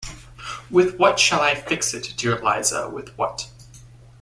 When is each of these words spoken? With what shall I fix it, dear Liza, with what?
With 0.71 0.97
what 0.97 1.19
shall 1.19 1.41
I 1.41 1.53
fix 1.53 1.93
it, 1.93 2.15
dear 2.17 2.39
Liza, 2.39 2.89
with 2.89 3.15
what? 3.19 3.51